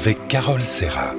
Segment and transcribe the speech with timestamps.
[0.00, 1.14] avec Carole Serra.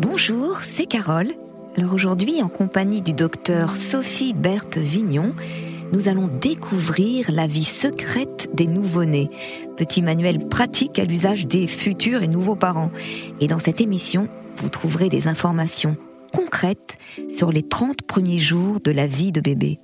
[0.00, 1.28] Bonjour, c'est Carole.
[1.76, 5.34] Alors aujourd'hui, en compagnie du docteur Sophie Berthe Vignon,
[5.92, 9.28] nous allons découvrir la vie secrète des nouveau-nés.
[9.76, 12.90] Petit manuel pratique à l'usage des futurs et nouveaux parents.
[13.38, 15.98] Et dans cette émission, vous trouverez des informations
[16.32, 16.96] concrètes
[17.28, 19.78] sur les 30 premiers jours de la vie de bébé.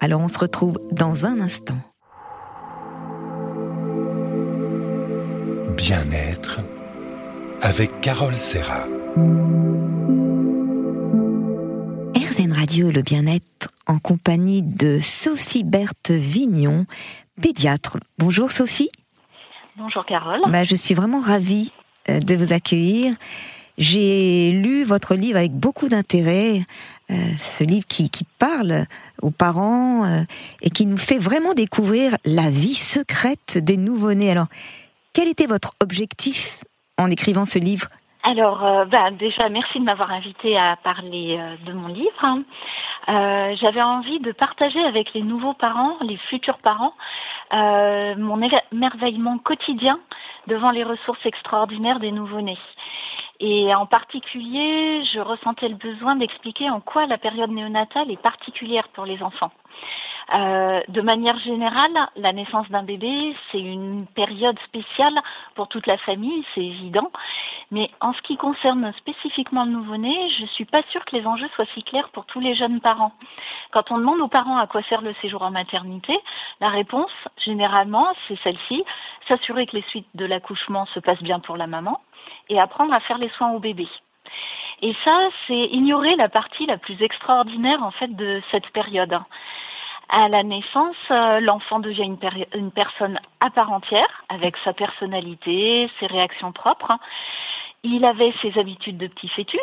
[0.00, 1.78] Alors on se retrouve dans un instant.
[5.84, 6.60] Bien-être
[7.60, 8.84] avec Carole Serra.
[12.14, 16.86] RZN Radio, le bien-être en compagnie de Sophie Berthe Vignon,
[17.42, 17.98] pédiatre.
[18.16, 18.90] Bonjour Sophie.
[19.76, 20.38] Bonjour Carole.
[20.52, 21.72] Bah, je suis vraiment ravie
[22.08, 23.16] euh, de vous accueillir.
[23.76, 26.60] J'ai lu votre livre avec beaucoup d'intérêt,
[27.10, 28.84] euh, ce livre qui, qui, parle
[29.20, 30.22] aux parents euh,
[30.60, 34.30] et qui nous fait vraiment découvrir la vie secrète des nouveau-nés.
[34.30, 34.46] Alors,
[35.14, 36.64] quel était votre objectif
[36.98, 37.88] en écrivant ce livre?
[38.24, 42.38] Alors, euh, bah, déjà, merci de m'avoir invité à parler euh, de mon livre.
[43.08, 46.94] Euh, J'avais envie de partager avec les nouveaux parents, les futurs parents,
[47.52, 48.40] mon
[48.72, 49.98] émerveillement quotidien
[50.46, 52.58] devant les ressources extraordinaires des nouveau-nés.
[53.40, 58.88] Et en particulier, je ressentais le besoin d'expliquer en quoi la période néonatale est particulière
[58.94, 59.50] pour les enfants.
[60.34, 65.20] Euh, de manière générale, la naissance d'un bébé, c'est une période spéciale
[65.54, 67.10] pour toute la famille, c'est évident.
[67.70, 71.48] Mais en ce qui concerne spécifiquement le nouveau-né, je suis pas sûre que les enjeux
[71.54, 73.12] soient si clairs pour tous les jeunes parents.
[73.72, 76.18] Quand on demande aux parents à quoi sert le séjour en maternité,
[76.60, 77.12] la réponse,
[77.44, 78.84] généralement, c'est celle-ci
[79.28, 82.00] s'assurer que les suites de l'accouchement se passent bien pour la maman
[82.48, 83.86] et apprendre à faire les soins au bébé.
[84.80, 89.18] Et ça, c'est ignorer la partie la plus extraordinaire en fait de cette période.
[90.14, 92.18] À la naissance, euh, l'enfant devient une,
[92.54, 96.92] une, personne à part entière, avec sa personnalité, ses réactions propres.
[97.82, 99.60] Il avait ses habitudes de petit fœtus.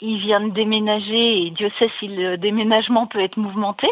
[0.00, 3.86] Il vient de déménager et Dieu sait si le déménagement peut être mouvementé.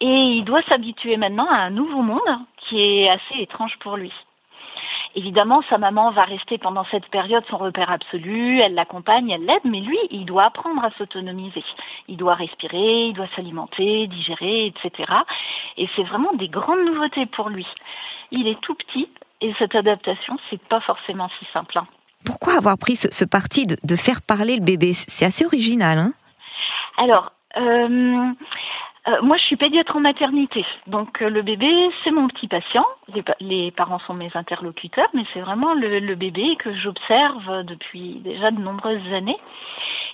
[0.00, 4.12] Et il doit s'habituer maintenant à un nouveau monde qui est assez étrange pour lui.
[5.16, 9.64] Évidemment, sa maman va rester pendant cette période son repère absolu, elle l'accompagne, elle l'aide,
[9.64, 11.64] mais lui, il doit apprendre à s'autonomiser.
[12.06, 15.12] Il doit respirer, il doit s'alimenter, digérer, etc.
[15.76, 17.66] Et c'est vraiment des grandes nouveautés pour lui.
[18.30, 19.08] Il est tout petit
[19.40, 21.78] et cette adaptation, c'est pas forcément si simple.
[21.78, 21.86] Hein.
[22.24, 24.92] Pourquoi avoir pris ce, ce parti de, de, faire parler le bébé?
[24.92, 26.12] C'est assez original, hein
[26.98, 28.32] Alors, euh,
[29.10, 31.68] euh, moi, je suis pédiatre en maternité, donc euh, le bébé,
[32.04, 32.84] c'est mon petit patient.
[33.40, 38.50] Les, parents sont mes interlocuteurs, mais c'est vraiment le, le, bébé que j'observe depuis déjà
[38.50, 39.38] de nombreuses années.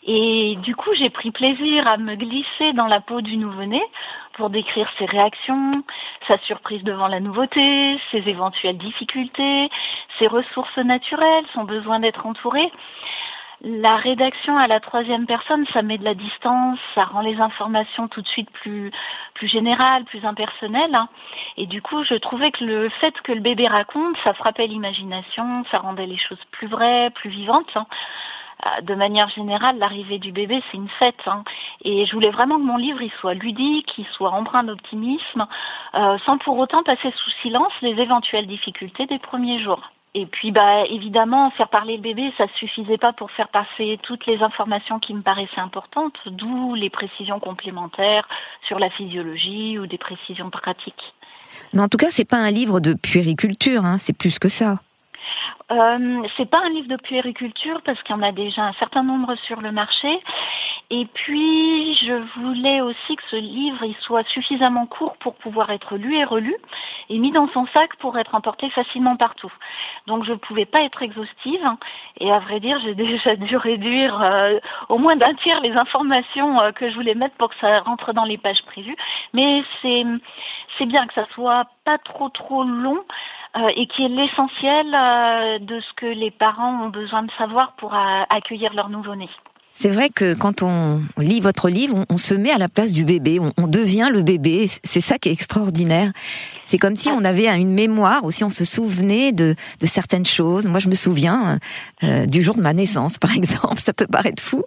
[0.05, 3.83] Et du coup, j'ai pris plaisir à me glisser dans la peau du nouveau-né
[4.35, 5.83] pour décrire ses réactions,
[6.29, 9.69] sa surprise devant la nouveauté, ses éventuelles difficultés,
[10.19, 12.71] ses ressources naturelles, son besoin d'être entouré.
[13.63, 18.07] La rédaction à la troisième personne, ça met de la distance, ça rend les informations
[18.07, 18.91] tout de suite plus
[19.35, 20.95] plus générales, plus impersonnelles.
[20.95, 21.09] Hein.
[21.57, 25.65] Et du coup, je trouvais que le fait que le bébé raconte, ça frappait l'imagination,
[25.71, 27.71] ça rendait les choses plus vraies, plus vivantes.
[27.77, 27.87] Hein.
[28.83, 31.27] De manière générale, l'arrivée du bébé, c'est une fête.
[31.27, 31.45] Hein.
[31.83, 35.47] Et je voulais vraiment que mon livre il soit ludique, qu'il soit empreint d'optimisme,
[35.95, 39.91] euh, sans pour autant passer sous silence les éventuelles difficultés des premiers jours.
[40.19, 44.25] Et puis, bah, évidemment, faire parler le bébé, ça suffisait pas pour faire passer toutes
[44.25, 48.27] les informations qui me paraissaient importantes, d'où les précisions complémentaires
[48.67, 51.13] sur la physiologie ou des précisions pratiques.
[51.75, 54.79] Mais en tout cas, c'est pas un livre de puériculture, hein, c'est plus que ça.
[55.73, 59.03] Euh, c'est pas un livre de puériculture parce qu'il y en a déjà un certain
[59.03, 60.21] nombre sur le marché.
[60.91, 66.17] Et puis, je voulais aussi que ce livre soit suffisamment court pour pouvoir être lu
[66.17, 66.55] et relu
[67.09, 69.53] et mis dans son sac pour être emporté facilement partout.
[70.07, 71.69] Donc, je ne pouvais pas être exhaustive.
[72.21, 76.61] Et à vrai dire, j'ai déjà dû réduire euh, au moins d'un tiers les informations
[76.61, 78.97] euh, que je voulais mettre pour que ça rentre dans les pages prévues.
[79.33, 80.05] Mais c'est
[80.79, 83.03] c'est bien que ça soit pas trop trop long
[83.57, 87.73] euh, et qui est l'essentiel euh, de ce que les parents ont besoin de savoir
[87.77, 89.29] pour euh, accueillir leur nouveau-né.
[89.79, 92.95] C'est vrai que quand on lit votre livre, on, on, se met à la place
[92.95, 94.71] du bébé, on, on devient le bébé.
[94.85, 96.13] C'est ça qui est extraordinaire.
[96.63, 100.67] C'est comme si on avait une mémoire, aussi on se souvenait de, de certaines choses.
[100.67, 101.59] Moi, je me souviens
[102.03, 103.83] euh, du jour de ma naissance, par exemple.
[103.83, 104.65] Ça peut paraître fou,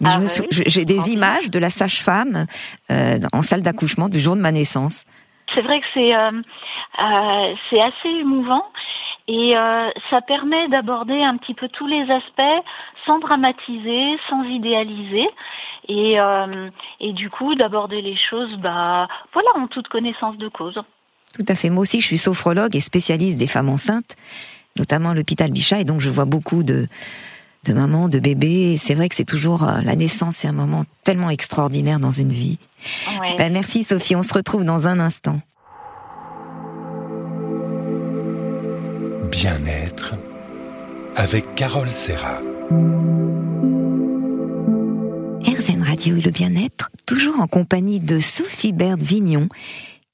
[0.00, 0.46] mais ah oui.
[0.66, 2.46] j'ai des images de la sage-femme
[2.92, 5.02] euh, en salle d'accouchement du jour de ma naissance.
[5.54, 6.30] C'est vrai que c'est euh,
[7.00, 8.64] euh, c'est assez émouvant
[9.28, 12.66] et euh, ça permet d'aborder un petit peu tous les aspects
[13.06, 15.28] sans dramatiser, sans idéaliser
[15.88, 16.16] et,
[17.00, 20.80] et du coup d'aborder les choses bah voilà en toute connaissance de cause.
[21.34, 21.70] Tout à fait.
[21.70, 24.16] Moi aussi, je suis sophrologue et spécialiste des femmes enceintes,
[24.76, 26.86] notamment à l'hôpital Bichat, et donc je vois beaucoup de,
[27.64, 28.78] de mamans, de bébés.
[28.82, 32.30] C'est vrai que c'est toujours euh, la naissance, c'est un moment tellement extraordinaire dans une
[32.30, 32.58] vie.
[33.38, 35.40] Ben, merci Sophie, on se retrouve dans un instant.
[39.30, 40.14] Bien-être
[41.16, 42.40] avec Carole Serra.
[45.44, 49.48] RZN Radio et le bien-être, toujours en compagnie de Sophie Berde Vignon,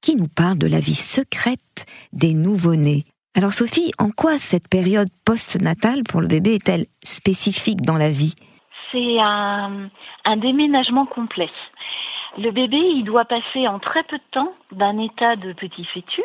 [0.00, 3.04] qui nous parle de la vie secrète des nouveau-nés.
[3.38, 8.34] Alors Sophie, en quoi cette période post-natale pour le bébé est-elle spécifique dans la vie?
[8.90, 9.90] C'est un,
[10.38, 11.48] déménagement complet.
[12.36, 16.24] Le bébé, il doit passer en très peu de temps d'un état de petit fœtus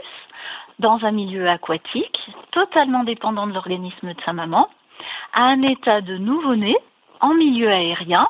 [0.79, 2.17] dans un milieu aquatique,
[2.49, 4.67] totalement dépendant de l'organisme de sa maman,
[5.33, 6.75] à un état de nouveau-né
[7.21, 8.27] en milieu aérien,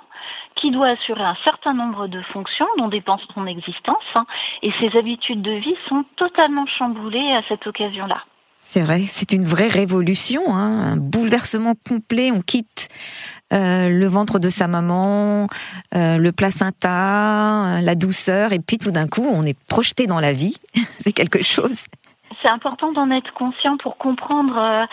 [0.57, 4.25] qui doit assurer un certain nombre de fonctions dont dépend son existence, hein,
[4.61, 8.25] et ses habitudes de vie sont totalement chamboulées à cette occasion-là.
[8.65, 12.31] C'est vrai, c'est une vraie révolution, hein, un bouleversement complet.
[12.31, 12.89] On quitte
[13.53, 15.47] euh, le ventre de sa maman,
[15.93, 20.19] euh, le placenta, euh, la douceur, et puis tout d'un coup, on est projeté dans
[20.19, 20.55] la vie.
[21.01, 21.85] c'est quelque chose.
[22.41, 24.87] C'est important d'en être conscient pour comprendre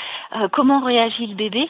[0.53, 1.69] comment réagit le bébé.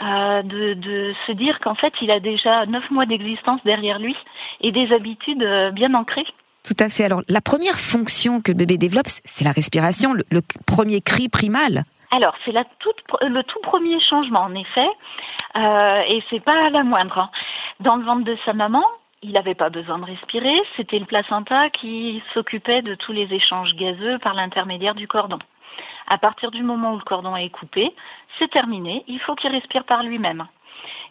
[0.00, 4.16] de, de, se dire qu'en fait, il a déjà neuf mois d'existence derrière lui
[4.60, 5.44] et des habitudes
[5.74, 6.26] bien ancrées.
[6.64, 7.04] Tout à fait.
[7.04, 11.84] Alors, la première fonction que le bébé développe, c'est la respiration, le, premier cri primal.
[12.10, 14.88] Alors, c'est le tout premier changement, en effet,
[15.56, 17.18] euh, et c'est pas la moindre.
[17.18, 17.30] Hein.
[17.80, 18.84] Dans le ventre de sa maman,
[19.22, 23.74] il n'avait pas besoin de respirer, c'était le placenta qui s'occupait de tous les échanges
[23.74, 25.38] gazeux par l'intermédiaire du cordon.
[26.08, 27.94] À partir du moment où le cordon est coupé,
[28.38, 30.46] c'est terminé, il faut qu'il respire par lui-même.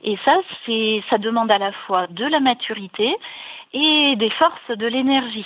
[0.04, 3.16] Et ça, c'est, ça demande à la fois de la maturité
[3.74, 5.46] et des forces de l'énergie.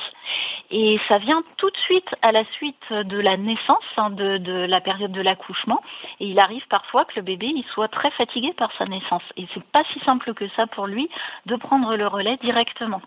[0.72, 4.66] Et ça vient tout de suite à la suite de la naissance, hein, de, de,
[4.66, 5.82] la période de l'accouchement.
[6.20, 9.24] Et il arrive parfois que le bébé il soit très fatigué par sa naissance.
[9.38, 11.10] Et c'est pas si simple que ça pour lui
[11.46, 13.02] de prendre le relais directement.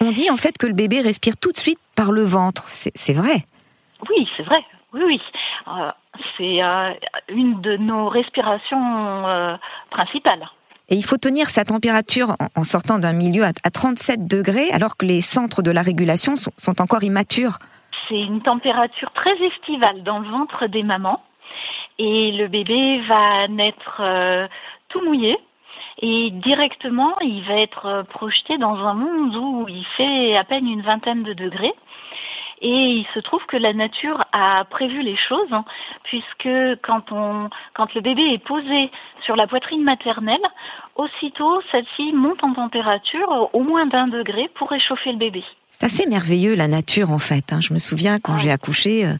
[0.00, 2.62] On dit en fait que le bébé respire tout de suite par le ventre.
[2.66, 3.44] C'est vrai.
[4.08, 4.64] Oui, c'est vrai.
[4.92, 5.22] Oui, oui.
[5.68, 5.90] Euh,
[6.36, 6.92] c'est euh,
[7.28, 9.56] une de nos respirations euh,
[9.90, 10.48] principales.
[10.88, 15.04] Et il faut tenir sa température en, sortant d'un milieu à, 37 degrés alors que
[15.04, 17.58] les centres de la régulation sont, encore immatures.
[18.08, 21.22] C'est une température très estivale dans le ventre des mamans
[21.98, 24.46] et le bébé va naître euh,
[24.88, 25.36] tout mouillé
[26.02, 30.68] et directement il va être euh, projeté dans un monde où il fait à peine
[30.68, 31.74] une vingtaine de degrés.
[32.62, 35.64] Et il se trouve que la nature a prévu les choses, hein,
[36.04, 36.48] puisque
[36.82, 38.90] quand, on, quand le bébé est posé
[39.24, 40.40] sur la poitrine maternelle,
[40.94, 45.44] aussitôt celle-ci monte en température au moins d'un degré pour réchauffer le bébé.
[45.68, 47.52] C'est assez merveilleux la nature en fait.
[47.52, 47.60] Hein.
[47.60, 49.12] Je me souviens quand j'ai accouché, euh,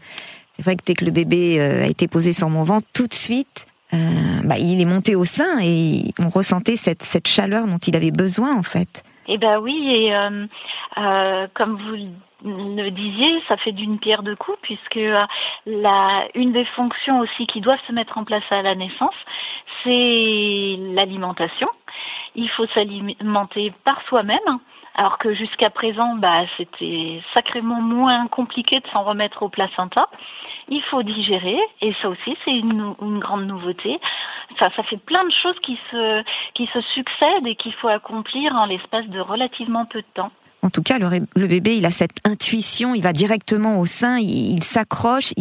[0.55, 3.06] c'est vrai que dès que le bébé euh, a été posé sur mon ventre, tout
[3.06, 3.97] de suite, euh,
[4.44, 8.11] bah, il est monté au sein et on ressentait cette, cette chaleur dont il avait
[8.11, 9.05] besoin en fait.
[9.29, 10.15] Eh ben oui, et
[11.55, 12.09] comme vous le
[12.43, 15.25] disiez, ça fait d'une pierre deux coups, puisque euh,
[15.67, 19.15] la, une des fonctions aussi qui doivent se mettre en place à la naissance,
[19.83, 21.69] c'est l'alimentation.
[22.35, 24.61] Il faut s'alimenter par soi-même,
[24.94, 30.09] alors que jusqu'à présent, bah, c'était sacrément moins compliqué de s'en remettre au placenta.
[30.69, 34.00] Il faut digérer, et ça aussi, c'est une, une, grande nouveauté.
[34.59, 36.23] Ça, ça fait plein de choses qui se,
[36.55, 40.33] qui se succèdent et qu'il faut accomplir en l'espace de relativement peu de temps.
[40.66, 44.64] En tout cas, le, bébé, il a cette intuition, il va directement au sein, il,
[44.64, 45.32] s'accroche,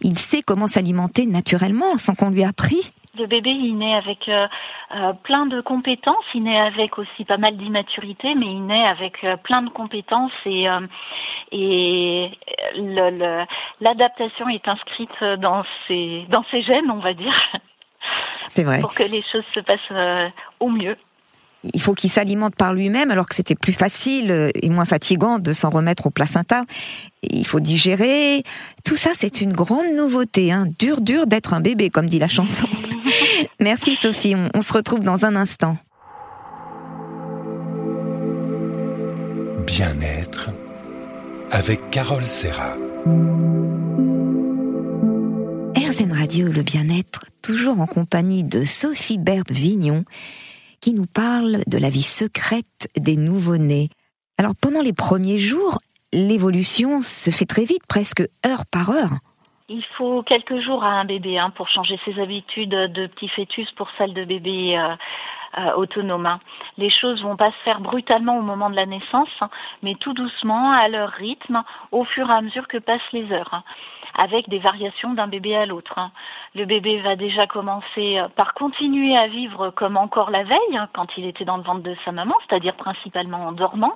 [0.00, 2.80] il, sait comment s'alimenter naturellement sans qu'on lui ait appris.
[3.18, 4.48] Le bébé, il naît avec euh,
[4.96, 9.22] euh, plein de compétences, il naît avec aussi pas mal d'immaturité, mais il naît avec
[9.22, 10.66] euh, plein de compétences et,
[11.52, 12.30] et
[13.82, 17.34] l'adaptation est inscrite dans ses, dans ses gènes, on va dire.
[18.48, 18.80] C'est vrai.
[18.80, 20.96] Pour que les choses se passent au mieux
[21.72, 25.52] il faut qu'il s'alimente par lui-même, alors que c'était plus facile et moins fatigant de
[25.52, 26.64] s'en remettre au placenta.
[27.22, 28.42] Il faut digérer.
[28.84, 30.52] Tout ça, c'est une grande nouveauté.
[30.52, 30.66] Hein.
[30.78, 32.68] Dur, dur d'être un bébé, comme dit la chanson.
[33.60, 35.76] Merci Sophie, on, se retrouve dans un instant.
[39.66, 40.50] Bien-être
[41.50, 42.76] avec Carole Serra.
[45.76, 50.04] RZN Radio, le bien-être, toujours en compagnie de Sophie Berthe Vignon
[50.84, 53.88] qui nous parle de la vie secrète des nouveau-nés.
[54.36, 55.78] Alors pendant les premiers jours,
[56.12, 59.16] l'évolution se fait très vite, presque heure par heure.
[59.70, 63.70] Il faut quelques jours à un bébé hein, pour changer ses habitudes de petit fœtus
[63.78, 64.94] pour celles de bébé euh,
[65.56, 66.26] euh, autonome.
[66.26, 66.40] Hein.
[66.76, 69.48] Les choses vont pas se faire brutalement au moment de la naissance, hein,
[69.82, 71.62] mais tout doucement, à leur rythme,
[71.92, 73.62] au fur et à mesure que passent les heures,
[74.16, 75.98] avec des variations d'un bébé à l'autre.
[76.54, 81.06] Le bébé va déjà commencer euh, par continuer à vivre comme encore la veille, quand
[81.16, 83.94] il était dans le ventre de sa maman, c'est-à-dire principalement en dormant.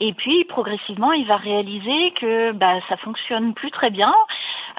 [0.00, 4.12] Et puis progressivement, il va réaliser que bah, ça fonctionne plus très bien.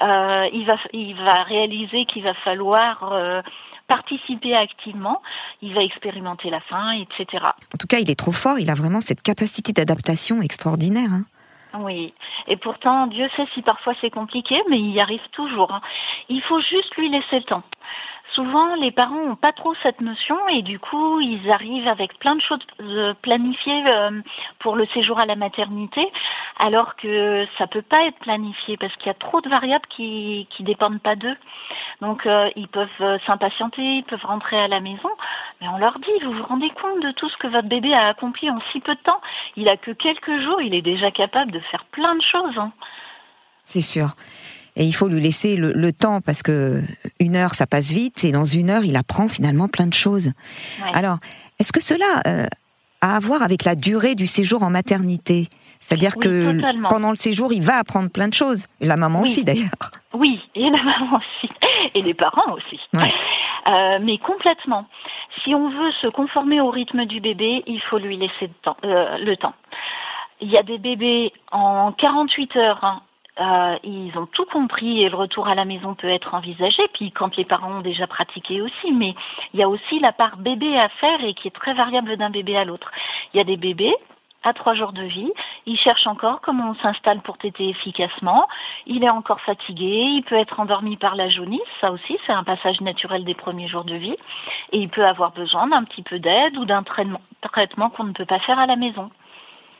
[0.02, 3.40] Euh, il va il va réaliser qu'il va falloir euh,
[3.86, 5.22] participer activement,
[5.62, 7.44] il va expérimenter la faim, etc.
[7.44, 11.10] En tout cas, il est trop fort, il a vraiment cette capacité d'adaptation extraordinaire.
[11.12, 11.24] Hein.
[11.80, 12.14] Oui,
[12.46, 15.72] et pourtant, Dieu sait si parfois c'est compliqué, mais il y arrive toujours.
[15.72, 15.80] Hein.
[16.28, 17.64] Il faut juste lui laisser le temps
[18.34, 22.34] souvent les parents n'ont pas trop cette notion et du coup ils arrivent avec plein
[22.34, 24.20] de choses euh, planifiées euh,
[24.58, 26.06] pour le séjour à la maternité
[26.58, 30.46] alors que ça peut pas être planifié parce qu'il y a trop de variables qui
[30.56, 31.36] qui dépendent pas d'eux.
[32.00, 35.10] Donc euh, ils peuvent s'impatienter, ils peuvent rentrer à la maison,
[35.60, 38.08] mais on leur dit vous vous rendez compte de tout ce que votre bébé a
[38.08, 39.20] accompli en si peu de temps?
[39.56, 42.58] Il a que quelques jours, il est déjà capable de faire plein de choses.
[42.58, 42.72] Hein.
[43.64, 44.14] C'est sûr
[44.76, 46.82] et il faut lui laisser le, temps parce que
[47.20, 50.32] une heure ça passe vite et dans une heure il apprend finalement plein de choses.
[50.92, 51.18] Alors,
[51.60, 52.46] est-ce que cela euh,
[53.00, 55.48] a à voir avec la durée du séjour en maternité?
[55.84, 58.66] C'est-à-dire que pendant le séjour, il va apprendre plein de choses.
[58.80, 59.68] la maman aussi, d'ailleurs.
[60.14, 61.52] Oui, et la maman aussi.
[61.94, 62.80] Et les parents aussi.
[62.94, 64.86] Euh, mais complètement.
[65.42, 68.76] Si on veut se conformer au rythme du bébé, il faut lui laisser le temps.
[68.84, 69.52] Euh, le temps.
[70.40, 73.02] Il y a des bébés en 48 heures hein,
[73.40, 76.82] euh, ils ont tout compris et le retour à la maison peut être envisagé.
[76.94, 79.14] Puis quand les parents ont déjà pratiqué aussi, mais
[79.52, 82.30] il y a aussi la part bébé à faire et qui est très variable d'un
[82.30, 82.90] bébé à l'autre.
[83.32, 83.94] Il y a des bébés
[84.44, 85.32] à trois jours de vie,
[85.66, 88.46] ils cherchent encore comment on s'installe pour téter efficacement.
[88.86, 92.44] Il est encore fatigué, il peut être endormi par la jaunisse, ça aussi c'est un
[92.44, 94.16] passage naturel des premiers jours de vie,
[94.72, 98.12] et il peut avoir besoin d'un petit peu d'aide ou d'un traitement, traitement qu'on ne
[98.12, 99.10] peut pas faire à la maison.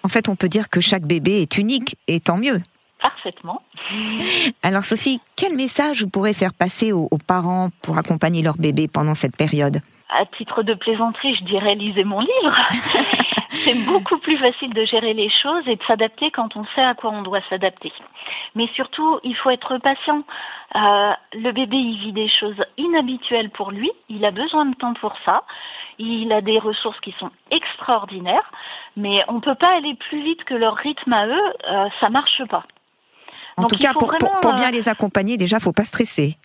[0.02, 2.60] En fait, on peut dire que chaque bébé est unique, et tant mieux.
[3.00, 3.62] Parfaitement.
[4.62, 9.14] Alors Sophie, quel message vous pourrez faire passer aux, parents pour accompagner leur bébé pendant
[9.14, 9.80] cette période?
[10.08, 12.56] À titre de plaisanterie, je dirais lisez mon livre.
[13.64, 16.94] C'est beaucoup plus facile de gérer les choses et de s'adapter quand on sait à
[16.94, 17.92] quoi on doit s'adapter.
[18.54, 20.24] Mais surtout, il faut être patient.
[20.74, 23.90] Euh, le bébé, il vit des choses inhabituelles pour lui.
[24.08, 25.44] Il a besoin de temps pour ça.
[25.98, 28.50] Il a des ressources qui sont extraordinaires,
[28.96, 31.52] mais on ne peut pas aller plus vite que leur rythme à eux.
[31.70, 32.64] Euh, ça marche pas.
[33.56, 36.36] En tout cas, pour, bien euh, les accompagner, déjà, faut pas stresser.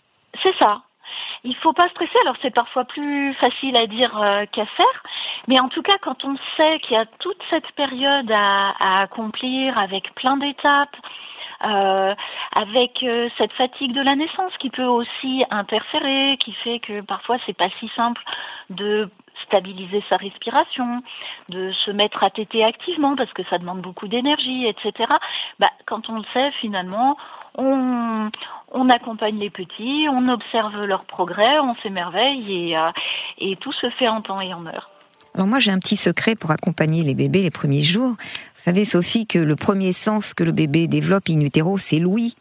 [0.42, 0.82] C'est ça.
[1.44, 2.16] Il faut pas stresser.
[2.22, 5.02] Alors c'est parfois plus facile à dire euh, qu'à faire,
[5.48, 9.78] mais en tout cas, quand on sait qu'il y a toute cette période à, accomplir
[9.78, 10.96] avec plein d'étapes,
[11.64, 12.14] euh,
[12.56, 13.04] avec
[13.36, 17.68] cette fatigue de la naissance qui peut aussi interférer, qui fait que parfois c'est pas
[17.78, 18.22] si simple
[18.70, 19.10] de
[19.46, 21.02] stabiliser sa respiration,
[21.48, 25.12] de se mettre à téter activement parce que ça demande beaucoup d'énergie, etc.
[25.58, 27.16] Bah, quand on le sait, finalement,
[27.56, 28.30] on,
[28.70, 32.90] on accompagne les petits, on observe leur progrès, on s'émerveille et, euh,
[33.38, 34.90] et tout se fait en temps et en heure.
[35.34, 38.10] Alors moi j'ai un petit secret pour accompagner les bébés les premiers jours.
[38.10, 42.34] Vous savez Sophie que le premier sens que le bébé développe in utero c'est l'ouïe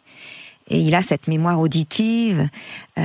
[0.69, 2.48] et il a cette mémoire auditive.
[2.98, 3.01] Euh,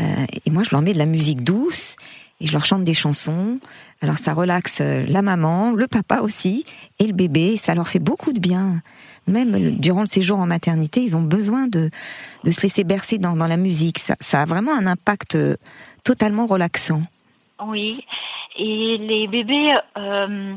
[0.46, 1.96] et moi je leur mets de la musique douce
[2.40, 3.58] et je leur chante des chansons.
[4.00, 6.64] Alors ça relaxe euh, la maman, le papa aussi,
[6.98, 7.56] et le bébé.
[7.56, 8.82] Ça leur fait beaucoup de bien.
[9.26, 11.90] Même durant le séjour en maternité, ils ont besoin de,
[12.44, 13.98] de se laisser bercer dans, dans la musique.
[13.98, 15.56] Ça, a vraiment un impact euh,
[16.04, 17.02] totalement relaxant.
[17.64, 18.04] Oui,
[18.56, 20.54] et les bébés euh,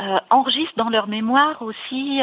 [0.00, 2.20] euh, enregistrent dans leur mémoire aussi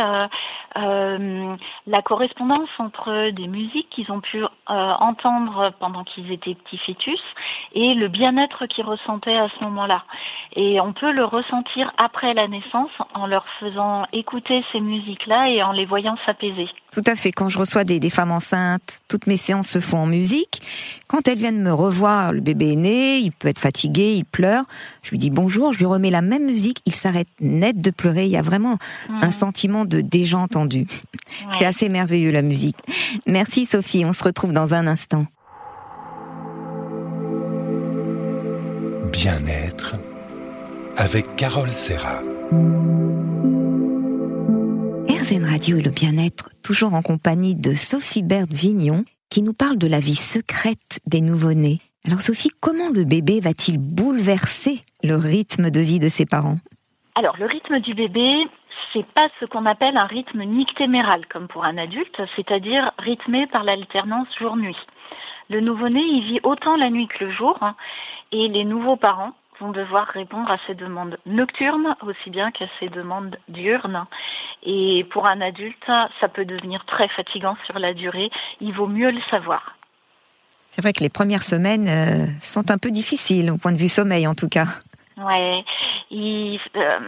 [0.77, 1.55] euh,
[1.87, 7.19] la correspondance entre des musiques qu'ils ont pu entendre pendant qu'ils étaient petits fœtus
[7.73, 10.03] et le bien-être qu'ils ressentaient à ce moment-là.
[10.55, 15.63] Et on peut le ressentir après la naissance en leur faisant écouter ces musiques-là et
[15.63, 16.67] en les voyant s'apaiser.
[16.91, 17.31] Tout à fait.
[17.31, 20.61] Quand je reçois des, des, femmes enceintes, toutes mes séances se font en musique.
[21.07, 24.63] Quand elles viennent me revoir, le bébé est né, il peut être fatigué, il pleure.
[25.01, 28.25] Je lui dis bonjour, je lui remets la même musique, il s'arrête net de pleurer.
[28.25, 28.77] Il y a vraiment
[29.09, 29.31] un mmh.
[29.31, 30.85] sentiment de déjà entendu.
[31.57, 32.77] C'est assez merveilleux la musique.
[33.27, 35.25] Merci Sophie, on se retrouve dans un instant.
[39.11, 39.95] Bien-être
[40.97, 42.21] avec Carole Serra.
[45.09, 49.77] RZN Radio et le bien-être, toujours en compagnie de Sophie Berthe Vignon, qui nous parle
[49.77, 51.79] de la vie secrète des nouveau-nés.
[52.05, 56.59] Alors Sophie, comment le bébé va-t-il bouleverser le rythme de vie de ses parents?
[57.15, 58.43] Alors le rythme du bébé,
[58.91, 63.63] c'est pas ce qu'on appelle un rythme nictéméral comme pour un adulte, c'est-à-dire rythmé par
[63.63, 64.77] l'alternance jour-nuit.
[65.49, 67.75] Le nouveau-né, il vit autant la nuit que le jour, hein,
[68.31, 72.89] et les nouveaux parents vont devoir répondre à ces demandes nocturnes aussi bien qu'à ces
[72.89, 74.05] demandes diurnes.
[74.63, 75.85] Et pour un adulte,
[76.19, 78.29] ça peut devenir très fatigant sur la durée.
[78.61, 79.75] Il vaut mieux le savoir.
[80.67, 83.89] C'est vrai que les premières semaines euh, sont un peu difficiles au point de vue
[83.89, 84.65] sommeil en tout cas.
[85.25, 85.63] Ouais,
[86.11, 86.99] euh,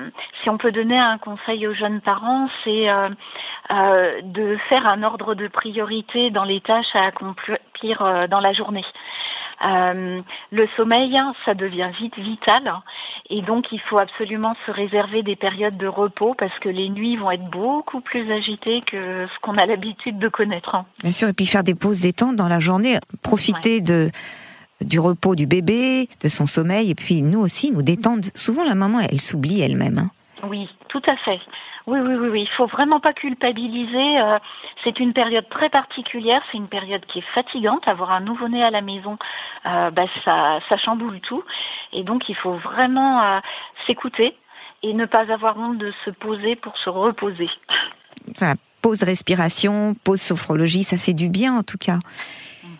[0.41, 5.35] si on peut donner un conseil aux jeunes parents, c'est euh, de faire un ordre
[5.35, 8.85] de priorité dans les tâches à accomplir dans la journée.
[9.63, 12.81] Euh, le sommeil, ça devient vite vital
[13.29, 17.15] et donc il faut absolument se réserver des périodes de repos parce que les nuits
[17.15, 20.83] vont être beaucoup plus agitées que ce qu'on a l'habitude de connaître.
[21.01, 24.09] Bien sûr, et puis faire des pauses détente dans la journée, profiter de
[24.81, 28.23] du repos du bébé, de son sommeil, et puis nous aussi, nous détendre.
[28.35, 29.99] Souvent, la maman, elle s'oublie elle-même.
[29.99, 30.09] Hein.
[30.49, 31.39] Oui, tout à fait.
[31.87, 32.41] Oui, oui, oui, oui.
[32.41, 34.19] Il faut vraiment pas culpabiliser.
[34.19, 34.39] Euh,
[34.83, 36.41] c'est une période très particulière.
[36.51, 37.87] C'est une période qui est fatigante.
[37.87, 39.17] Avoir un nouveau-né à la maison,
[39.65, 41.43] euh, bah, ça, ça chamboule tout.
[41.93, 43.39] Et donc, il faut vraiment euh,
[43.85, 44.35] s'écouter
[44.81, 47.49] et ne pas avoir honte de se poser pour se reposer.
[48.81, 51.99] pause respiration, pause sophrologie, ça fait du bien en tout cas.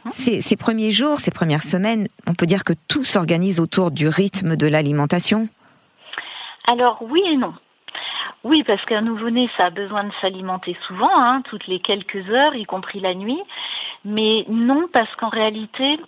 [0.06, 0.12] Mhm.
[0.12, 4.08] Ces, ces premiers jours, ces premières semaines, on peut dire que tout s'organise autour du
[4.08, 5.50] rythme de l'alimentation?
[6.68, 7.54] Alors oui et non.
[8.44, 12.56] Oui, parce qu'un nouveau-né, ça a besoin de s'alimenter souvent, hein, toutes les quelques heures,
[12.56, 13.42] y compris la nuit.
[14.04, 16.00] Mais non, parce qu'en réalité,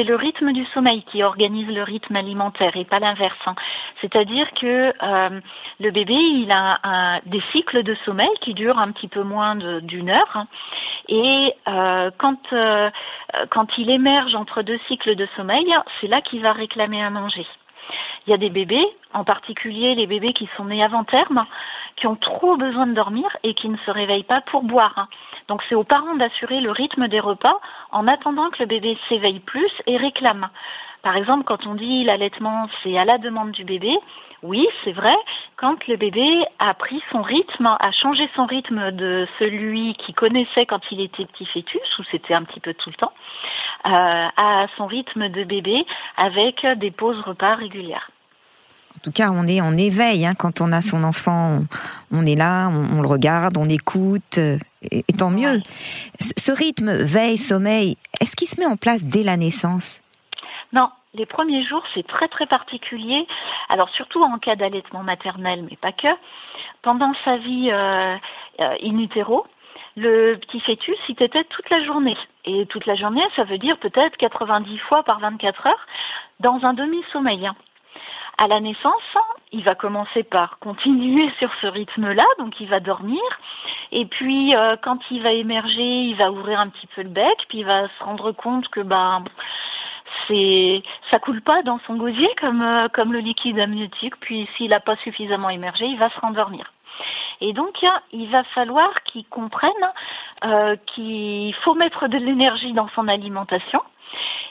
[0.00, 3.36] c'est le rythme du sommeil qui organise le rythme alimentaire et pas l'inverse.
[3.44, 3.54] Hein.
[4.00, 5.40] C'est-à-dire que euh,
[5.78, 10.08] le bébé, il a des cycles de sommeil qui durent un petit peu moins d'une
[10.08, 10.30] heure.
[10.34, 10.46] Hein.
[11.08, 12.90] et euh, quand, euh,
[13.50, 15.66] quand il émerge entre deux cycles de sommeil,
[16.00, 17.46] c'est là qu'il va réclamer à manger.
[18.26, 21.44] Il y a des bébés, en particulier les bébés qui sont nés avant terme,
[21.96, 25.08] qui ont trop besoin de dormir et qui ne se réveillent pas pour boire.
[25.50, 27.58] Donc c'est aux parents d'assurer le rythme des repas
[27.90, 30.48] en attendant que le bébé s'éveille plus et réclame.
[31.02, 33.92] Par exemple, quand on dit l'allaitement, c'est à la demande du bébé,
[34.44, 35.16] oui, c'est vrai,
[35.56, 40.66] quand le bébé a pris son rythme, a changé son rythme de celui qu'il connaissait
[40.66, 43.12] quand il était petit fœtus, ou c'était un petit peu tout le temps,
[43.86, 45.84] euh, à son rythme de bébé
[46.16, 48.08] avec des pauses repas régulières.
[49.00, 51.60] En tout cas, on est en éveil hein, quand on a son enfant.
[52.12, 54.58] On, est là, on, le regarde, on écoute, euh,
[54.90, 55.62] et, tant mieux.
[56.18, 60.02] Ce rythme veille, sommeil, est-ce qu'il se met en place dès la naissance?
[60.74, 63.26] Non, les premiers jours, c'est très très particulier.
[63.70, 66.08] Alors surtout en cas d'allaitement maternel, mais pas que.
[66.82, 68.16] Pendant sa vie euh,
[68.60, 69.46] euh, in utero,
[69.96, 72.18] le petit fœtus, il était toute la journée.
[72.44, 75.86] Et toute la journée, ça veut dire peut-être 90 fois par 24 heures
[76.40, 77.48] dans un demi-sommeil.
[78.42, 79.18] À la naissance,
[79.52, 83.20] il va commencer par continuer sur ce rythme-là, donc il va dormir.
[83.92, 87.36] Et puis, euh, quand il va émerger, il va ouvrir un petit peu le bec,
[87.50, 89.24] puis il va se rendre compte que ben
[90.26, 94.16] c'est ça coule pas dans son gosier comme euh, comme le liquide amniotique.
[94.20, 96.72] Puis, s'il n'a pas suffisamment émergé, il va se rendormir.
[97.40, 99.70] Et donc, il va falloir qu'il comprenne
[100.44, 103.82] euh, qu'il faut mettre de l'énergie dans son alimentation.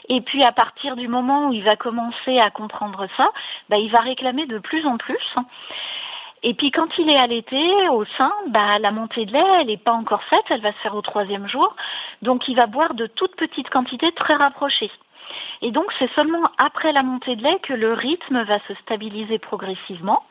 [0.08, 3.30] Et puis, à partir du moment où il va commencer à comprendre ça,
[3.68, 5.36] bah, il va réclamer de plus en plus.
[6.42, 9.76] Et puis quand il est allaité au sein, bah, la montée de lait, elle n'est
[9.76, 11.76] pas encore faite, elle va se faire au troisième jour.
[12.22, 14.90] Donc il va boire de toutes petites quantités très rapprochées.
[15.60, 19.38] Et donc c'est seulement après la montée de lait que le rythme va se stabiliser
[19.38, 20.22] progressivement,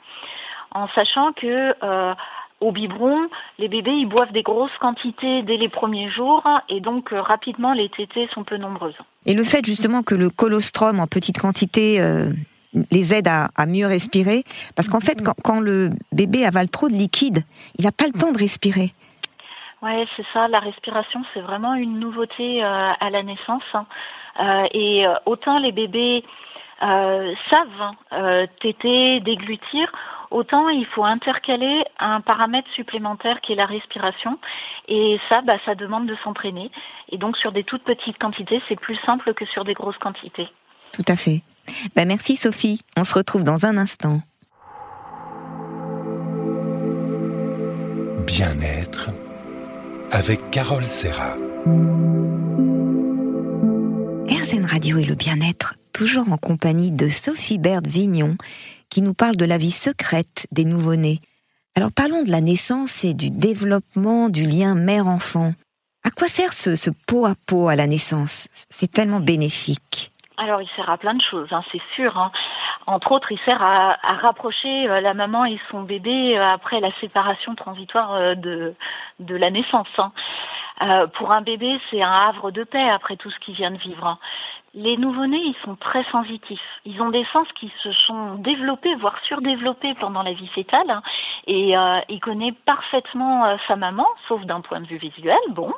[0.72, 2.14] en sachant que euh,
[2.62, 7.14] au biberon, les bébés ils boivent des grosses quantités dès les premiers jours et donc
[7.14, 8.98] euh, rapidement les tétées sont peu nombreuses.
[9.26, 12.32] Et le fait justement que le colostrum en petite quantité euh,
[12.92, 14.44] les aide à, mieux respirer,
[14.76, 17.40] parce qu'en fait quand, le bébé avale trop de liquide,
[17.78, 18.92] il n'a pas le temps de respirer.
[19.82, 20.50] Ouais, c'est ça.
[20.50, 23.64] La respiration, c'est vraiment une nouveauté euh, à la naissance.
[23.74, 23.86] Hein.
[24.74, 26.24] et autant les bébés
[26.82, 29.92] savent hein, téter, déglutir,
[30.32, 34.40] autant il faut intercaler un paramètre supplémentaire qui est la respiration.
[34.88, 36.72] Et ça, bah, ça demande de s'entraîner.
[37.10, 40.48] Et donc sur des toutes petites quantités, c'est plus simple que sur des grosses quantités.
[40.94, 41.42] Tout à fait.
[41.96, 42.82] Bah, merci Sophie.
[42.98, 44.20] On se retrouve dans un instant.
[48.26, 49.10] Bien-être
[50.12, 51.36] avec Carole Serra.
[54.28, 58.36] RZN Radio et le bien-être, toujours en compagnie de Sophie Baird Vignon,
[58.90, 61.20] qui nous parle de la vie secrète des nouveau-nés.
[61.76, 65.54] Alors parlons de la naissance et du développement du lien mère-enfant.
[66.06, 68.48] À quoi sert ce, pot à pot à la naissance?
[68.70, 70.12] C'est tellement bénéfique.
[70.38, 72.18] Alors, il sert à plein de choses, hein, c'est sûr.
[72.18, 72.32] Hein.
[72.88, 76.92] Entre autres, il sert à, rapprocher euh, la maman et son bébé euh, après la
[77.02, 78.76] séparation transitoire euh, de,
[79.20, 79.88] la naissance.
[79.98, 81.08] Hein.
[81.18, 84.18] pour un bébé, c'est un havre de paix après tout ce qu'il vient de vivre
[84.80, 86.62] les nouveau-nés, ils sont très sensitifs.
[86.86, 90.90] Ils ont des sens qui se sont développés, voire surdéveloppés pendant la vie fétale.
[90.90, 91.02] Hein.
[91.48, 95.74] et euh, il connaît parfaitement euh, sa maman, sauf d'un point de vue visuel, bon.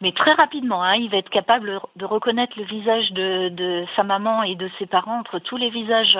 [0.00, 4.04] Mais très rapidement, hein, il va être capable de reconnaître le visage de, de, sa
[4.04, 6.18] maman et de ses parents entre tous les visages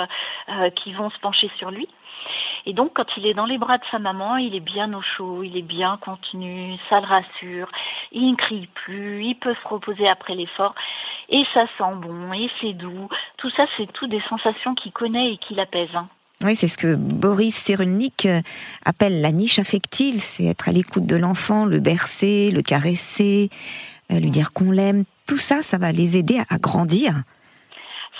[0.50, 1.88] euh, qui vont se pencher sur lui.
[2.66, 5.00] Et donc, quand il est dans les bras de sa maman, il est bien au
[5.00, 7.70] chaud, il est bien contenu, ça le rassure,
[8.12, 10.74] il ne crie plus, il peut se reposer après l'effort,
[11.30, 13.08] et ça sent bon, et c'est doux.
[13.38, 15.94] Tout ça, c'est tout des sensations qu'il connaît et qui l'apaisent.
[15.94, 16.08] Hein.
[16.42, 18.40] Oui, c'est ce que Boris Cyrulnik euh,
[18.86, 23.50] appelle la niche affective, c'est être à l'écoute de l'enfant, le bercer, le caresser,
[24.10, 25.04] euh, lui dire qu'on l'aime.
[25.26, 27.12] Tout ça, ça va les aider à grandir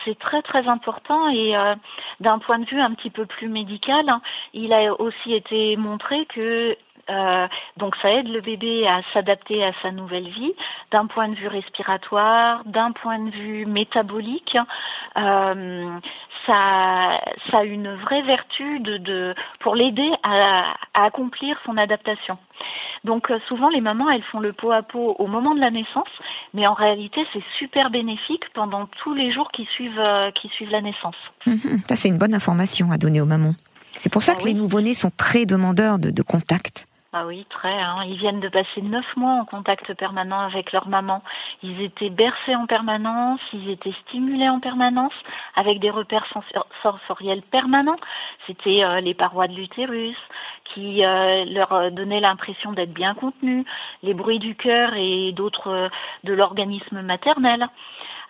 [0.05, 1.75] c'est très très important et euh,
[2.21, 4.23] d'un point de vue un petit peu plus médical, hein,
[4.55, 6.75] il a aussi été montré que
[7.11, 10.55] euh, donc ça aide le bébé à s'adapter à sa nouvelle vie
[10.93, 14.57] d'un point de vue respiratoire, d'un point de vue métabolique.
[15.17, 15.99] Euh,
[16.47, 17.21] ça,
[17.51, 22.39] ça a une vraie vertu de, de pour l'aider à, à, accomplir son adaptation.
[23.05, 25.71] Donc euh, souvent les mamans elles font le pot à pot au moment de la
[25.71, 26.09] naissance,
[26.55, 30.71] mais en réalité c'est super bénéfique pendant tous les jours qui suivent euh, qui suivent
[30.71, 31.17] la naissance.
[31.47, 31.81] Mhm.
[31.87, 33.55] ça c'est une bonne information à donner aux mamans.
[34.01, 36.87] C'est pour ça ah que les nouveau-nés sont très demandeurs de, de contact.
[37.13, 37.73] Ah oui, très.
[37.73, 38.05] Hein.
[38.07, 41.25] Ils viennent de passer neuf mois en contact permanent avec leur maman.
[41.61, 45.13] Ils étaient bercés en permanence, ils étaient stimulés en permanence,
[45.57, 46.27] avec des repères
[46.85, 47.99] sensoriels permanents.
[48.47, 50.17] C'était euh, les parois de l'utérus
[50.73, 53.67] qui euh, leur donnaient l'impression d'être bien contenus,
[54.05, 55.89] les bruits du cœur et d'autres euh,
[56.23, 57.69] de l'organisme maternel.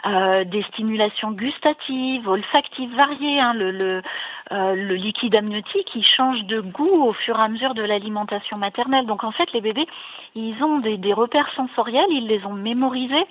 [0.06, 3.38] Euh, des stimulations gustatives, olfactives variées.
[3.38, 4.02] Hein, le, le,
[4.50, 8.56] euh, le, liquide amniotique, il change de goût au fur et à mesure de l'alimentation
[8.56, 9.04] maternelle.
[9.04, 9.86] Donc en fait, les bébés,
[10.34, 13.26] ils ont des, des, repères sensoriels, ils les ont mémorisés,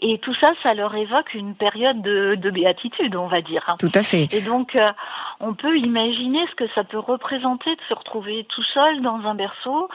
[0.00, 3.64] et tout ça, ça leur évoque une période de, de béatitude, on va dire.
[3.68, 3.76] Hein.
[3.80, 4.28] Tout à fait.
[4.34, 4.92] Et donc, euh,
[5.40, 9.34] on peut imaginer ce que ça peut représenter de se retrouver tout seul dans un
[9.34, 9.88] berceau.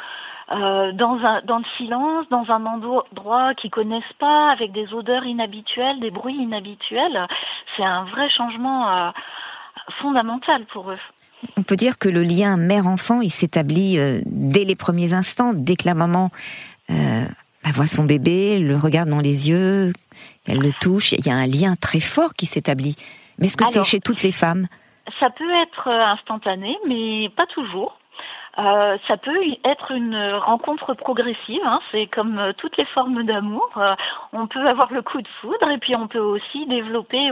[0.49, 5.25] Euh, dans, un, dans le silence, dans un endroit qu'ils connaissent pas, avec des odeurs
[5.25, 7.27] inhabituelles, des bruits inhabituels.
[7.75, 9.09] C'est un vrai changement euh,
[10.01, 10.99] fondamental pour eux.
[11.57, 15.75] On peut dire que le lien mère-enfant, il s'établit euh, dès les premiers instants, dès
[15.75, 16.31] que la maman
[16.87, 19.91] bah, voit son bébé, le regarde dans les yeux,
[20.47, 22.95] elle le touche, il y a un lien très fort qui s'établit.
[23.37, 24.67] Mais est-ce que c'est chez toutes les femmes?
[25.19, 27.96] Ça peut être instantané, mais pas toujours.
[28.59, 33.69] Euh, ça peut être une rencontre progressive, hein, c'est comme euh, toutes les formes d'amour.
[33.77, 33.93] Euh,
[34.33, 37.29] on peut avoir le coup de foudre et puis on peut aussi développer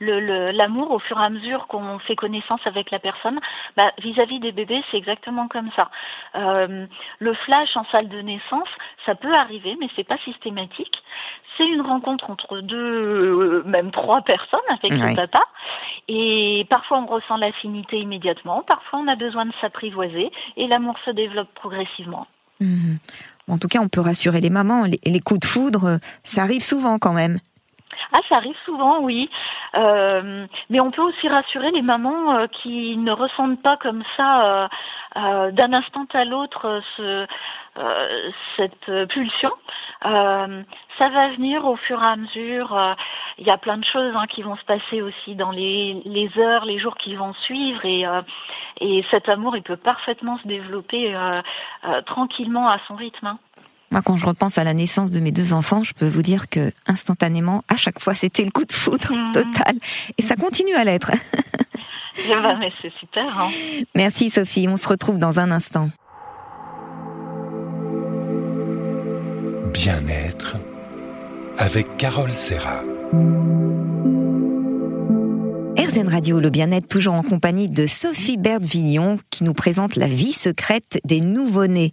[0.00, 3.40] l'amour au fur et à mesure qu'on fait connaissance avec la personne.
[3.76, 5.90] Bah, vis-à-vis des bébés, c'est exactement comme ça.
[6.34, 8.68] le flash en salle de naissance,
[9.04, 11.02] ça peut arriver, mais c'est pas systématique.
[11.56, 15.42] C'est une rencontre entre deux, même trois personnes avec le papa.
[16.08, 21.10] Et parfois on ressent l'affinité immédiatement, parfois on a besoin de s'apprivoiser et l'amour se
[21.10, 22.26] développe progressivement.
[22.60, 22.98] Mhm.
[23.48, 24.84] En tout cas, on peut rassurer les mamans.
[24.84, 27.38] Les, coups de foudre, ça arrive souvent quand même.
[28.12, 29.30] Ah, ça arrive souvent, oui.
[29.74, 34.68] Euh, mais on peut aussi rassurer les mamans euh, qui ne ressentent pas comme ça
[35.16, 37.26] euh, d'un instant à l'autre ce,
[38.56, 39.52] cette pulsion.
[40.02, 42.96] ça va venir au fur et à mesure.
[43.38, 46.30] Il y a plein de choses hein, qui vont se passer aussi dans les, les
[46.38, 48.06] heures, les jours qui vont suivre et
[48.80, 51.40] et cet amour, il peut parfaitement se développer euh,
[51.84, 53.26] euh, tranquillement à son rythme.
[53.26, 53.38] Hein.
[53.92, 56.48] Moi, quand je repense à la naissance de mes deux enfants, je peux vous dire
[56.48, 59.32] que instantanément, à chaque fois, c'était le coup de foudre mmh.
[59.32, 59.76] total.
[60.16, 61.12] Et ça continue à l'être.
[62.58, 63.38] Mais c'est super.
[63.38, 63.50] Hein.
[63.94, 65.90] Merci Sophie, on se retrouve dans un instant.
[69.72, 70.56] Bien-être
[71.58, 72.82] avec Carole Serra.
[75.92, 80.32] RZN Radio, le bien-être, toujours en compagnie de Sophie Berthe-Vignon, qui nous présente la vie
[80.32, 81.90] secrète des nouveau-nés.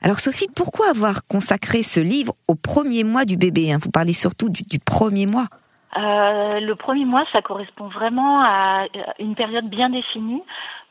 [0.00, 3.78] Alors Sophie, pourquoi avoir consacré ce livre au premier mois du bébé hein?
[3.82, 5.44] Vous parlez surtout du, premier mois.
[5.98, 8.86] Euh, le premier mois, ça correspond vraiment à
[9.18, 10.42] une période bien définie,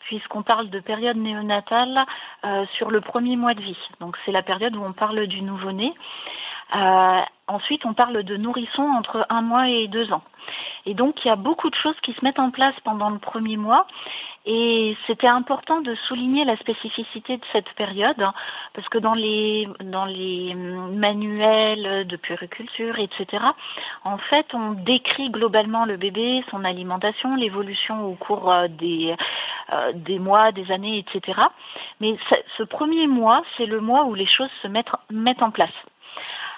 [0.01, 2.05] puisqu'on parle de période néonatale
[2.45, 3.77] euh, sur le premier mois de vie.
[3.99, 5.91] Donc c'est la période où on parle du nouveau-né.
[6.75, 10.23] Euh, ensuite, on parle de nourrisson entre un mois et deux ans.
[10.85, 13.19] Et donc, il y a beaucoup de choses qui se mettent en place pendant le
[13.19, 13.87] premier mois.
[14.45, 18.33] Et c'était important de souligner la spécificité de cette période, hein,
[18.73, 23.41] parce que dans les, dans les manuels de puériculture, etc.,
[24.03, 29.15] en fait, on décrit globalement le bébé, son alimentation, l'évolution au cours euh, des,
[29.71, 31.39] euh, des mois, des années, etc.
[32.01, 32.17] Mais
[32.57, 35.71] ce premier mois, c'est le mois où les choses se mettent, mettent en place.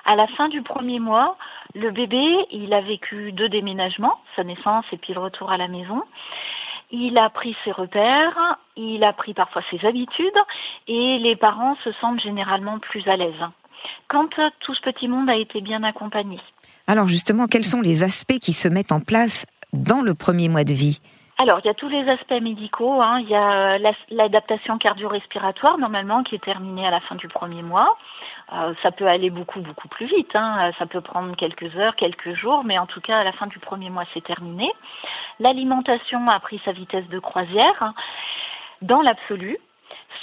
[0.05, 1.35] À la fin du premier mois,
[1.73, 5.67] le bébé, il a vécu deux déménagements, sa naissance et puis le retour à la
[5.67, 6.03] maison.
[6.91, 10.37] Il a pris ses repères, il a pris parfois ses habitudes
[10.87, 13.33] et les parents se sentent généralement plus à l'aise
[14.07, 16.39] quand tout ce petit monde a été bien accompagné.
[16.87, 20.63] Alors justement, quels sont les aspects qui se mettent en place dans le premier mois
[20.63, 20.99] de vie?
[21.37, 23.01] Alors, il y a tous les aspects médicaux.
[23.01, 23.19] Hein.
[23.19, 23.77] Il y a
[24.09, 27.97] l'adaptation cardio-respiratoire, normalement, qui est terminée à la fin du premier mois.
[28.53, 30.36] Euh, ça peut aller beaucoup, beaucoup plus vite.
[30.36, 30.71] Hein.
[30.77, 33.60] Ça peut prendre quelques heures, quelques jours, mais en tout cas, à la fin du
[33.60, 34.71] premier mois, c'est terminé.
[35.39, 37.93] L'alimentation a pris sa vitesse de croisière.
[38.81, 39.58] Dans l'absolu,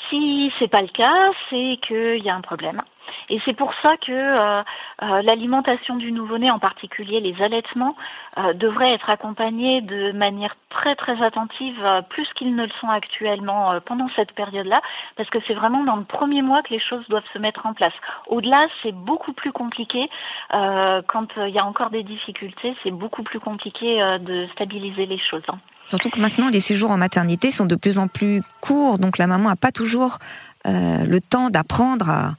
[0.09, 2.83] si c'est pas le cas, c'est qu'il y a un problème.
[3.29, 4.63] Et c'est pour ça que euh,
[5.03, 7.97] euh, l'alimentation du nouveau-né, en particulier les allaitements,
[8.39, 11.77] euh, devrait être accompagnée de manière très très attentive,
[12.09, 14.81] plus qu'ils ne le sont actuellement pendant cette période-là,
[15.17, 17.75] parce que c'est vraiment dans le premier mois que les choses doivent se mettre en
[17.75, 17.93] place.
[18.27, 20.09] Au-delà, c'est beaucoup plus compliqué.
[20.51, 25.43] quand il y a encore des difficultés, c'est beaucoup plus compliqué de stabiliser les choses.
[25.49, 25.59] Hein.
[25.83, 29.27] Surtout que maintenant, les séjours en maternité sont de plus en plus courts, donc la
[29.27, 30.19] maman n'a pas toujours
[30.65, 32.35] le temps d'apprendre à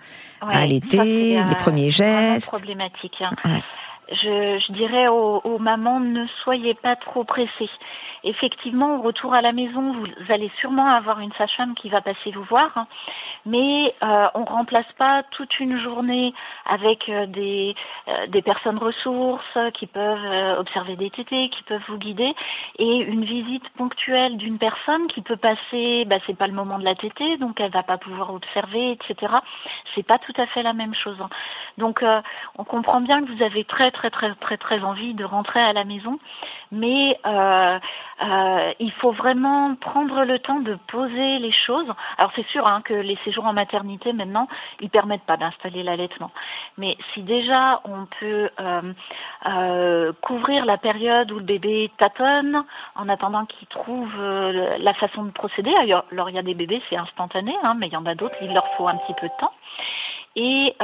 [0.46, 2.48] ouais, allaiter, les premiers gestes.
[2.48, 3.22] problématique.
[3.22, 3.60] Hein.
[4.14, 7.70] Je, je, dirais aux, aux, mamans ne soyez pas trop pressées.
[8.24, 12.32] Effectivement, au retour à la maison, vous allez sûrement avoir une sage-femme qui va passer
[12.32, 12.88] vous voir, hein.
[13.46, 16.34] mais euh, on remplace pas toute une journée
[16.66, 17.76] avec euh, des,
[18.08, 22.34] euh, des personnes ressources qui peuvent euh, observer des tétés, qui peuvent vous guider,
[22.80, 26.86] et une visite ponctuelle d'une personne qui peut passer, bah, c'est pas le moment de
[26.86, 29.34] la tétée, donc elle va pas pouvoir observer, etc.
[29.96, 31.18] C'est pas tout à fait la même chose.
[31.22, 31.30] Hein.
[31.78, 32.22] Donc, euh,
[32.58, 35.74] on comprend bien que vous avez très très très très très envie de rentrer à
[35.74, 36.20] la maison,
[36.72, 37.80] mais euh,
[38.22, 41.88] euh, il faut vraiment prendre le temps de poser les choses.
[42.18, 44.48] Alors c'est sûr hein, que les séjours en maternité maintenant,
[44.82, 46.32] ils permettent pas d'installer l'allaitement.
[46.78, 52.64] Mais si déjà on peut euh, couvrir la période où le bébé tâtonne
[52.96, 55.74] en attendant qu'il trouve la façon de procéder.
[55.76, 58.36] Alors il y a des bébés c'est instantané, hein, mais il y en a d'autres
[58.42, 59.54] il leur faut un petit peu de temps.
[60.36, 60.76] Et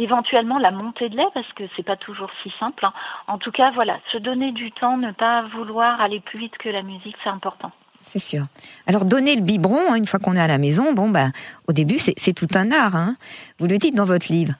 [0.00, 2.84] éventuellement la montée de lait parce que c'est pas toujours si simple.
[2.84, 2.92] Hein.
[3.26, 6.68] En tout cas, voilà, se donner du temps, ne pas vouloir aller plus vite que
[6.68, 7.72] la musique, c'est important.
[8.00, 8.44] C'est sûr.
[8.86, 11.32] Alors donner le biberon hein, une fois qu'on est à la maison, bon ben
[11.68, 12.96] au début c'est tout un art.
[12.96, 13.14] Hein.
[13.58, 14.54] Vous le dites dans votre livre.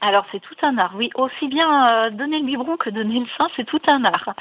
[0.00, 1.10] Alors c'est tout un art, oui.
[1.14, 4.34] Aussi bien euh, donner le biberon que donner le sein, c'est tout un art.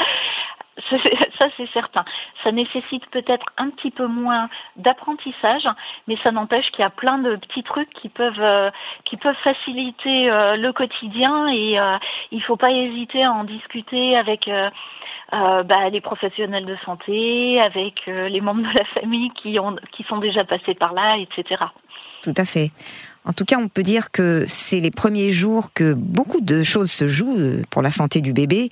[1.38, 2.03] Ça, c'est certain.
[2.43, 5.67] Ça nécessite peut-être un petit peu moins d'apprentissage,
[6.07, 8.71] mais ça n'empêche qu'il y a plein de petits trucs qui peuvent euh,
[9.05, 11.97] qui peuvent faciliter euh, le quotidien et euh,
[12.31, 14.49] il faut pas hésiter à en discuter avec
[15.31, 20.17] bah, les professionnels de santé, avec les membres de la famille qui ont qui sont
[20.17, 21.63] déjà passés par là, etc.
[22.23, 22.71] Tout à fait.
[23.25, 26.91] En tout cas, on peut dire que c'est les premiers jours que beaucoup de choses
[26.91, 28.69] se jouent pour la santé du bébé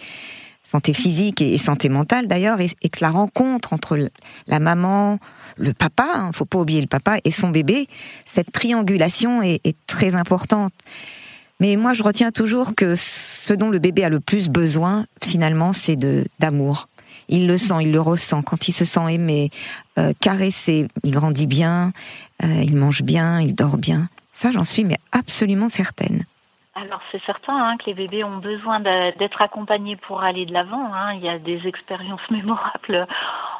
[0.63, 4.09] santé physique et santé mentale d'ailleurs, et, que la rencontre entre
[4.47, 5.19] la maman,
[5.57, 7.87] le papa, hein, faut pas oublier le papa et son bébé,
[8.25, 10.73] cette triangulation est, très importante.
[11.59, 15.73] Mais moi, je retiens toujours que ce dont le bébé a le plus besoin, finalement,
[15.73, 15.97] c'est
[16.39, 16.87] d'amour.
[17.29, 18.41] Il le sent, il le ressent.
[18.41, 19.51] Quand il se sent aimé,
[19.97, 21.93] euh, caressé, il grandit bien,
[22.43, 24.09] euh, il mange bien, il dort bien.
[24.33, 26.25] Ça, j'en suis mais absolument certaine.
[26.73, 30.93] Alors c'est certain hein, que les bébés ont besoin d'être accompagnés pour aller de l'avant.
[30.93, 31.13] Hein.
[31.15, 33.07] Il y a des expériences mémorables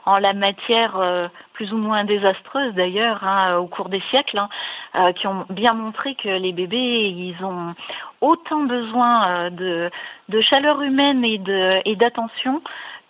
[0.06, 4.50] en la matière, euh, plus ou moins désastreuses d'ailleurs, hein, au cours des siècles, hein,
[4.95, 7.76] euh, qui ont bien montré que les bébés, ils ont
[8.21, 9.89] autant besoin euh,
[10.30, 12.62] de, chaleur humaine et d'attention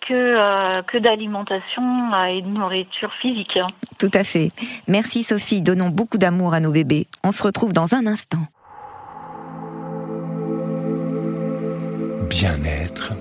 [0.06, 3.58] que, que d'alimentation et de nourriture physique.
[3.98, 4.48] Tout à fait.
[4.88, 7.06] Merci Sophie, donnons beaucoup d'amour à nos bébés.
[7.22, 8.42] On se retrouve dans un instant.
[12.42, 13.12] Bien-être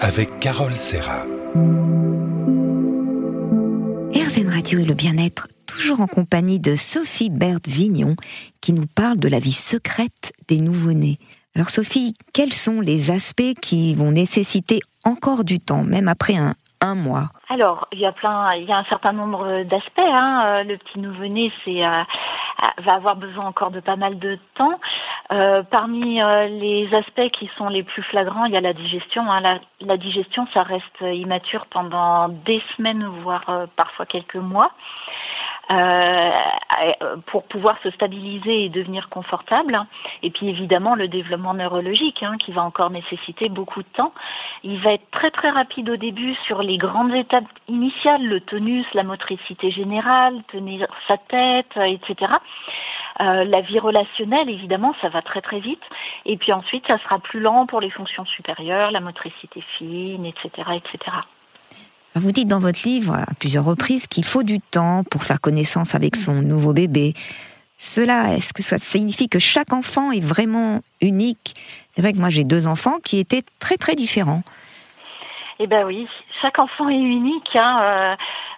[0.00, 1.24] avec Carole Serra.
[4.12, 8.16] RZN Radio et le bien-être, toujours en compagnie de Sophie Berthe Vignon,
[8.60, 11.16] qui nous parle de la vie secrète des nouveau-nés.
[11.54, 16.54] Alors Sophie, quels sont les aspects qui vont nécessiter encore du temps, même après un,
[16.80, 19.98] un mois Alors, il y a plein, il y a un certain nombre d'aspects.
[19.98, 20.62] Hein.
[20.64, 22.02] Le petit nouveau-né, c'est euh,
[22.78, 24.78] va avoir besoin encore de pas mal de temps.
[25.30, 29.30] Euh, parmi euh, les aspects qui sont les plus flagrants, il y a la digestion.
[29.30, 29.40] Hein.
[29.40, 34.70] La, la, digestion, ça reste immature pendant des semaines, voire euh, parfois quelques mois.
[35.70, 39.78] Euh, pour pouvoir se stabiliser et devenir confortable.
[40.22, 44.12] Et puis évidemment le développement neurologique hein, qui va encore nécessiter beaucoup de temps.
[44.62, 48.86] Il va être très très rapide au début sur les grandes étapes initiales, le tonus,
[48.94, 52.32] la motricité générale, tenir sa tête, etc.
[53.20, 55.82] Euh, la vie relationnelle, évidemment, ça va très très vite.
[56.24, 60.50] Et puis ensuite, ça sera plus lent pour les fonctions supérieures, la motricité fine, etc.,
[60.76, 61.16] etc.
[62.20, 65.94] Vous dites dans votre livre à plusieurs reprises qu'il faut du temps pour faire connaissance
[65.94, 67.14] avec son nouveau bébé.
[67.76, 71.54] Cela, est-ce que ça signifie que chaque enfant est vraiment unique?
[71.90, 74.42] C'est vrai que moi j'ai deux enfants qui étaient très très différents.
[75.60, 76.08] Eh ben oui,
[76.42, 77.54] chaque enfant est unique.
[77.54, 77.80] Hein.
[77.82, 78.16] Euh,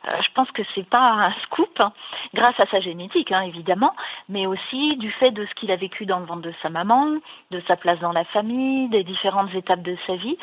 [0.08, 1.92] euh, je pense que c'est pas un scoop, hein,
[2.32, 3.94] grâce à sa génétique hein, évidemment,
[4.30, 7.18] mais aussi du fait de ce qu'il a vécu dans le ventre de sa maman,
[7.50, 10.38] de sa place dans la famille, des différentes étapes de sa vie.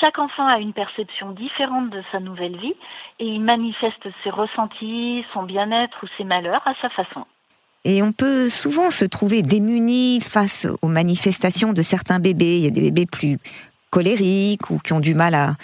[0.00, 2.74] Chaque enfant a une perception différente de sa nouvelle vie
[3.18, 7.24] et il manifeste ses ressentis, son bien-être ou ses malheurs à sa façon.
[7.84, 12.58] Et on peut souvent se trouver démuni face aux manifestations de certains bébés.
[12.58, 13.38] Il y a des bébés plus
[13.90, 15.54] colériques ou qui ont du mal à,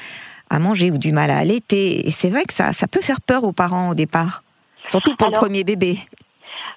[0.51, 2.07] à manger ou du mal à allaiter.
[2.07, 4.43] Et c'est vrai que ça, ça peut faire peur aux parents au départ,
[4.85, 5.99] surtout pour le premier bébé.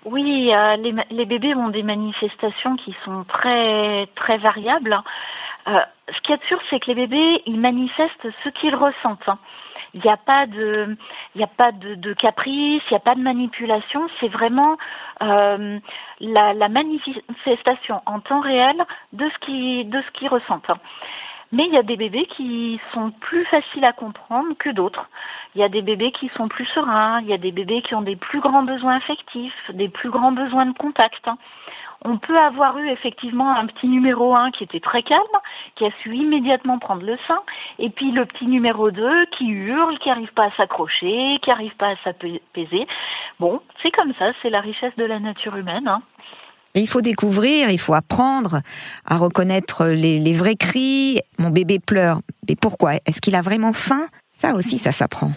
[0.06, 5.00] Oui, euh, les, les, bébés ont des manifestations qui sont très très variables.
[5.68, 5.82] Euh,
[6.14, 9.28] ce qui est sûr, c'est que les bébés, ils manifestent ce qu'ils ressentent.
[9.28, 9.38] Hein.
[9.94, 10.96] Il n'y a pas de,
[11.36, 14.08] il n'y a pas de, de caprice, il n'y a pas de manipulation.
[14.20, 14.78] C'est vraiment
[15.22, 15.80] euh,
[16.20, 18.78] la, la, manifestation en temps réel
[19.12, 20.70] de ce qui, de ce qu'ils ressentent.
[20.70, 20.80] Hein.
[21.52, 25.10] Mais il y a des bébés qui sont plus faciles à comprendre que d'autres.
[25.54, 27.94] Il y a des bébés qui sont plus sereins, il y a des bébés qui
[27.94, 31.28] ont des plus grands besoins affectifs, des plus grands besoins de contact.
[31.28, 31.38] Hein.
[32.04, 35.22] On peut avoir eu effectivement un petit numéro 1 qui était très calme,
[35.76, 37.42] qui a su immédiatement prendre le sein,
[37.78, 41.76] et puis le petit numéro 2 qui hurle, qui n'arrive pas à s'accrocher, qui n'arrive
[41.76, 42.88] pas à s'apaiser.
[43.40, 45.88] Bon, c'est comme ça, c'est la richesse de la nature humaine.
[45.88, 46.02] Hein
[46.76, 48.62] il faut découvrir, il faut apprendre
[49.06, 51.20] à reconnaître les, vrais cris.
[51.38, 52.20] Mon bébé pleure.
[52.48, 52.94] Mais pourquoi?
[53.06, 54.08] Est-ce qu'il a vraiment faim?
[54.34, 55.32] Ça aussi, ça s'apprend.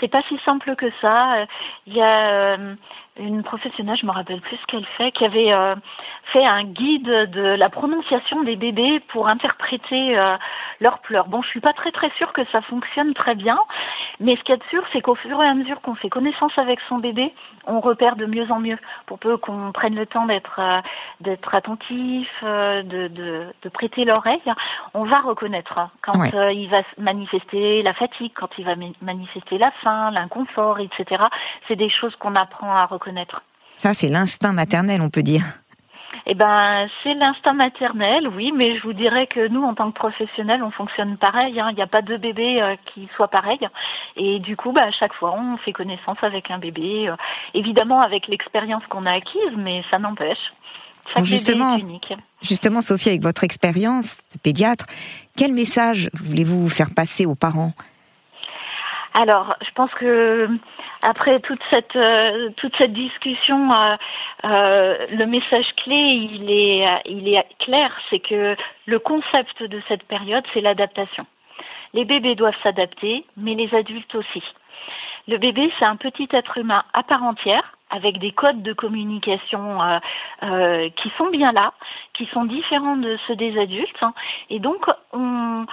[0.00, 1.46] C'est pas si simple que ça.
[1.86, 2.74] Il y a euh,
[3.18, 5.74] une professionnelle, je me rappelle plus ce qu'elle fait, qui avait euh,
[6.32, 10.36] fait un guide de la prononciation des bébés pour interpréter euh,
[10.80, 11.28] leurs pleurs.
[11.28, 13.58] Bon, je suis pas très très sûre que ça fonctionne très bien,
[14.18, 16.08] mais ce qu'il y a de sûr, c'est qu'au fur et à mesure qu'on fait
[16.08, 17.34] connaissance avec son bébé,
[17.66, 18.78] on repère de mieux en mieux.
[19.04, 20.80] Pour peu qu'on prenne le temps d'être euh,
[21.20, 24.42] d'être attentif, de, de, de, prêter l'oreille,
[24.94, 30.10] on va reconnaître quand il va manifester la fatigue, quand il va manifester la faim,
[30.10, 31.24] l'inconfort, etc.
[31.68, 33.01] C'est des choses qu'on apprend à reconnaître
[33.74, 35.42] ça, c'est l'instinct maternel, on peut dire.
[36.26, 39.98] Eh ben, c'est l'instinct maternel, oui, mais je vous dirais que nous, en tant que
[39.98, 41.58] professionnels, on fonctionne pareil.
[41.58, 41.70] Hein.
[41.70, 43.66] Il n'y a pas deux bébés euh, qui soient pareils.
[44.16, 47.08] Et du coup, bah, à chaque fois, on fait connaissance avec un bébé.
[47.08, 47.16] Euh,
[47.54, 50.52] évidemment, avec l'expérience qu'on a acquise, mais ça n'empêche.
[51.24, 52.14] justement, unique.
[52.40, 54.86] justement, Sophie, avec votre expérience de pédiatre,
[55.36, 57.72] quel message voulez-vous faire passer aux parents
[59.14, 60.48] alors, je pense que
[61.02, 63.96] après toute cette euh, toute cette discussion, euh,
[64.44, 70.04] euh, le message clé, il est il est clair, c'est que le concept de cette
[70.04, 71.26] période, c'est l'adaptation.
[71.92, 74.42] Les bébés doivent s'adapter, mais les adultes aussi.
[75.28, 79.78] Le bébé, c'est un petit être humain à part entière, avec des codes de communication
[80.40, 81.74] qui sont bien là,
[82.14, 84.02] qui sont différents de ceux des adultes.
[84.02, 84.14] Hein.
[84.48, 85.66] Et donc, on,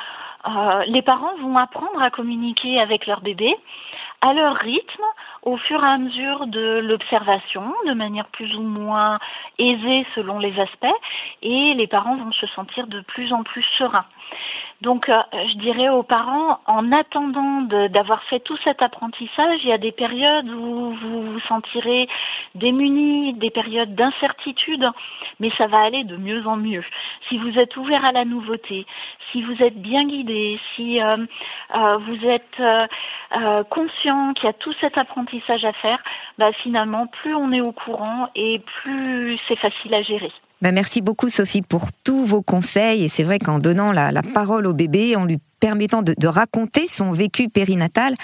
[0.57, 3.55] euh, les parents vont apprendre à communiquer avec leur bébé
[4.21, 5.03] à leur rythme,
[5.43, 9.17] au fur et à mesure de l'observation, de manière plus ou moins
[9.57, 10.87] aisée selon les aspects,
[11.41, 14.05] et les parents vont se sentir de plus en plus sereins.
[14.81, 19.73] Donc, euh, je dirais aux parents, en attendant d'avoir fait tout cet apprentissage, il y
[19.73, 22.07] a des périodes où vous vous sentirez
[22.55, 24.89] démunis, des périodes d'incertitude,
[25.41, 26.83] mais ça va aller de mieux en mieux.
[27.27, 28.85] Si vous êtes ouvert à la nouveauté,
[29.31, 31.17] si vous êtes bien guidé, si euh,
[31.75, 32.61] euh, vous êtes
[33.69, 36.01] conscient qu'il y a tout cet apprentissage à faire,
[36.37, 40.31] bah, finalement, plus on est au courant et plus c'est facile à gérer.
[40.61, 44.67] Ben merci beaucoup Sophie pour tous vos conseils et c'est vrai qu'en donnant la, parole
[44.67, 48.15] au bébé, en lui permettant de, raconter son vécu périnatal,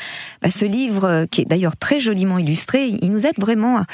[0.42, 3.86] ben ce livre euh, qui est d'ailleurs très joliment illustré, il nous aide vraiment à,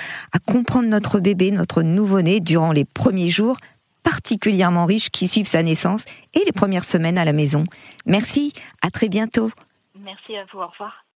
[0.48, 3.58] comprendre notre bébé, notre nouveau-né durant les premiers jours
[4.04, 7.66] particulièrement riches qui suivent sa naissance et les premières semaines à la maison.
[8.08, 9.52] Merci, à très bientôt.
[10.00, 11.06] Merci à vous, au revoir.